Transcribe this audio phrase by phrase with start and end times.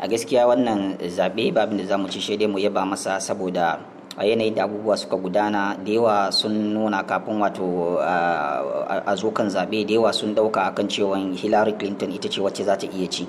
[0.00, 3.76] a gaskiya wannan zaɓe babin da za mu ci dai mu yaba masa saboda
[4.16, 9.48] a yanayin da abubuwa suka gudana da yawa sun nuna kafin wato a zo kan
[9.48, 13.08] zaɓe da yawa sun ɗauka akan cewa hillary clinton ita ce wacce za ta iya
[13.08, 13.28] ci.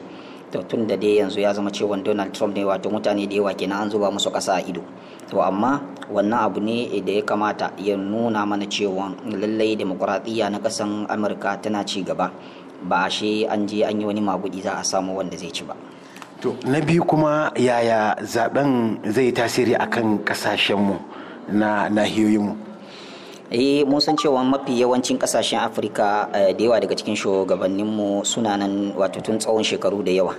[0.52, 3.54] To tun da dai yanzu ya zama cewa donald trump ne wato mutane da yawa
[3.54, 4.82] kenan an zuba musu ƙasa a ido.
[5.30, 5.80] To amma
[6.12, 11.60] wannan abu ne da ya kamata ya nuna mana cewa lallai demokuraɗiyya na ƙasan amurka
[11.62, 12.32] tana ci gaba.
[12.84, 15.76] Ba shi an je an yi wani magudi za a samu wanda zai ci ba.
[16.42, 20.98] To na biyu kuma yaya zaɓen zai tasiri akan kasashenmu
[21.54, 22.58] na nahiyoyinmu?
[23.54, 28.90] Eh mun san cewa mafi yawancin ƙasashen afirka da yawa daga cikin shugabanninmu suna nan
[28.98, 30.34] wato tun tsawon shekaru da yawa.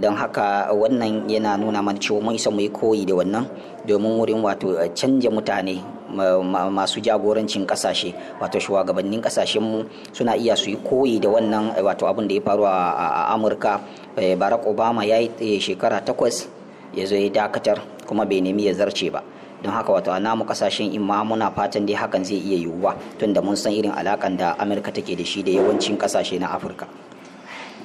[0.00, 3.44] Don haka wannan yana nuna mana cewa mun isa mu yi koyi da wannan
[3.86, 5.82] domin wurin wato canja mutane
[6.72, 12.28] masu jagorancin ƙasashe wato shugabannin kasashenmu suna iya su yi koyi da wannan wato abin
[12.28, 13.80] da ya faru a amurka.
[14.16, 16.48] Barack obama ya yi shekara takwas
[16.94, 19.22] ya zo ya dakatar kuma bai nemi ya zarce ba.
[19.62, 23.40] Don haka wato a namu ƙasashen imma muna fatan dai hakan zai iya yiwuwa tunda
[23.42, 26.86] mun san irin alakan da amurka take da shi da yawancin ƙasashe na afirka.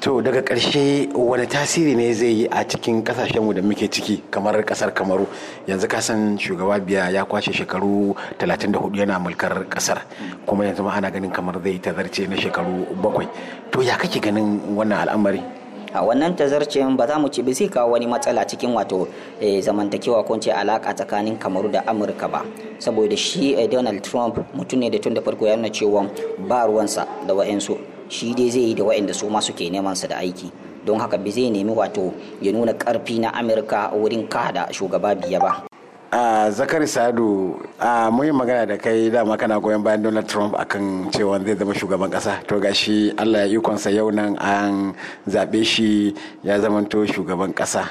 [0.02, 4.56] To daga ƙarshe wani tasiri ne zai yi a cikin ƙasashenmu da muke ciki kamar
[4.64, 5.28] ƙasar kamaru?
[5.68, 10.00] Yanzu ka san shugaba biya ya kwashe shekaru 34 yana mulkar ƙasar
[10.46, 13.28] kuma yanzu ma ana ganin kamar zai tazarce na shekaru bakwai.
[13.72, 15.59] To ya kake ganin wannan al'amari?
[15.94, 19.08] A wannan tazarcin ba za mu ci zai kawo wani matsala cikin wato
[19.42, 22.46] zamantakewa ko ce alaka tsakanin kamaru da amurka ba.
[22.78, 26.06] Saboda shi donald trump mutum ne da tun da farko ya nuna cewa
[26.48, 27.78] ba ruwansa da wa'yansu.
[28.10, 30.52] Shi dai zai yi da wa'inda su ma suke neman sa da aiki.
[30.86, 35.40] Don haka bai zai nemi wato ya nuna ƙarfi na amurka wurin kada shugaba biya
[35.40, 35.69] ba.
[36.12, 41.12] A zakari sadu a muyi magana da kai dama kana goyon bayan donald trump akan
[41.14, 44.94] cewa zai zama shugaban kasa to gashi allah ya ikonsa yau nan an
[45.30, 47.86] zaɓe shi ya zamanto shugaban kasa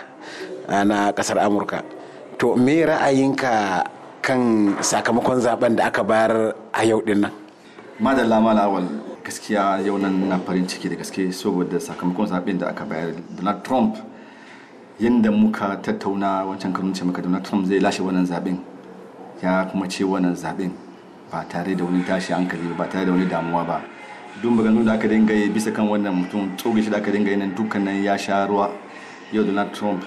[0.69, 1.81] na ƙasar amurka.
[2.37, 3.89] To me ra'ayinka
[4.21, 7.33] kan sakamakon zaɓen da aka bayar a yau ɗin nan?
[7.99, 8.85] Madalla malawal
[9.25, 13.15] gaskiya yau nan na farin ciki da gaske saboda sakamakon zaɓen da aka bayar.
[13.37, 13.97] Donald trump
[15.01, 18.57] yadda muka tattauna wancan karin ce maka donald trump zai lashe wannan zaɓen
[19.43, 20.71] ya kuma ce wannan zaɓen
[21.31, 23.81] ba tare da wani tashi hankali ba tare da wani damuwa ba.
[24.43, 27.31] Duk maganganu da aka dinga yi bisa kan wannan mutum tsoge shi da aka dinga
[27.31, 28.71] yi nan dukkanin ya sha ruwa.
[29.33, 30.03] Yau donald trump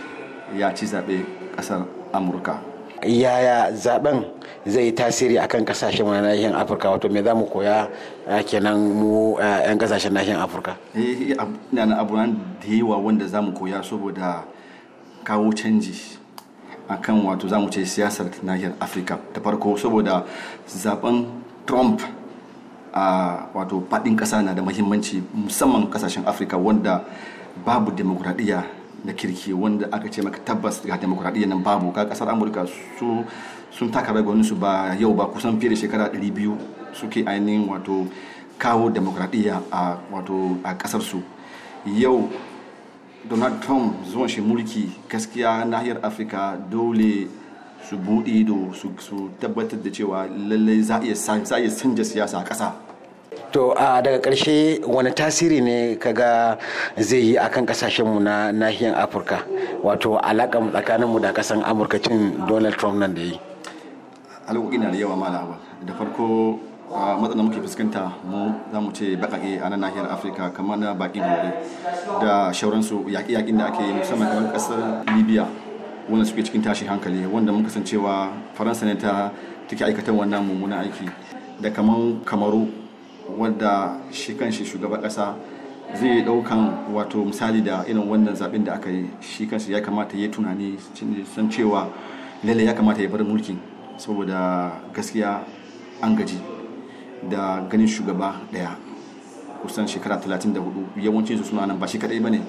[0.57, 1.22] ya ci zaɓe
[1.56, 2.57] ƙasar amurka.
[3.06, 4.25] Yaya zaɓen
[4.66, 6.90] zai yi tasiri akan ƙasashen wani nahiyar afirka?
[6.90, 7.88] Wato me za mu koya
[8.50, 10.75] kenan mu 'yan ƙasashen nahiyar afirka?
[10.96, 11.38] Eh
[11.72, 12.25] ina abu da
[12.68, 14.41] yawa wanda za mu koya saboda
[15.23, 15.93] kawo canji
[16.89, 20.25] akan wato za mu ce siyasar nahiyar afirka ta farko saboda
[20.67, 21.25] zaɓen
[21.65, 22.01] trump
[22.93, 27.03] a wato faɗin ƙasa na da mahimmanci musamman ƙasashen afirka wanda
[27.65, 28.63] babu demokuraɗiyya
[29.05, 31.91] na kirki wanda aka ce maka tabbas ga demokuraɗiyya nan babu.
[31.91, 32.67] Ka ƙasar amurka
[32.99, 33.23] su
[33.71, 36.57] sun taka ragonin su ba yau ba kusan fiye da shekara 200
[36.93, 38.05] suke ainihin wato
[38.59, 41.23] kawo demokradiyya a wato a ƙasar su
[41.88, 42.27] yau
[43.29, 47.27] donald trump zuwan shi mulki gaskiya nahiyar afirka dole
[47.89, 51.15] su buɗe ido su tabbatar da cewa lallai za a iya
[51.69, 52.71] canja siyasa a ƙasa.
[53.51, 56.57] To a daga ƙarshe wani tasiri ne kaga
[56.97, 59.43] zai yi akan kasashenmu na nahiyar afirka?
[59.83, 63.39] Wato alaƙa tsakaninmu da ƙasan amurka cin donald trump nan da yi.
[64.47, 66.59] Alaƙoƙi na da yawa da farko
[66.91, 71.24] matsalar muke fuskanta mu za mu ce baƙaƙe a nan nahiyar afirka kamar na baƙin
[71.24, 71.52] hore
[72.22, 75.47] da shauransu yaƙi-yaƙin da ake yi musamman kamar ƙasar libya
[76.09, 79.31] wanda suke cikin tashin hankali wanda san cewa faransa ne ta
[79.68, 81.07] take aikatan wannan mummunan aiki.
[81.62, 82.68] Da kamar kamaru
[83.38, 85.35] wadda shi kanshi shugaban ƙasa
[85.96, 89.07] zai ɗaukan wato misali da irin wannan zaɓen da aka yi.
[89.22, 90.78] Shi kanshi ya kamata ya tunani
[91.35, 91.88] san cewa
[92.44, 93.57] lalle ya kamata ya bar mulkin
[93.97, 95.40] saboda gaskiya
[96.01, 96.60] an gaji.
[97.29, 98.75] Da ganin shugaba ɗaya
[99.61, 102.41] kusan shekara 34 yawancin su suna nan ba shi kadai ba ne.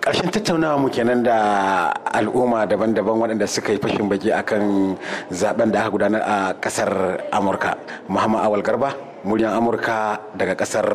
[0.00, 4.96] Ƙarshen tattaunawa mu kenan da al'umma daban-daban waɗanda suka yi fashin baki akan
[5.28, 7.76] zaɓen da aka gudanar a ƙasar amurka.
[8.08, 8.94] Muhammad awal garba
[9.24, 10.86] muryan amurka daga ƙasar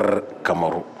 [0.42, 0.95] kamaru.